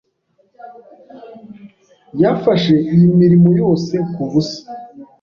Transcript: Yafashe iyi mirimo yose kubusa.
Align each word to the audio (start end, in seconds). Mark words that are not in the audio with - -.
Yafashe 2.21 2.73
iyi 2.93 3.07
mirimo 3.19 3.49
yose 3.61 3.93
kubusa. 4.13 4.59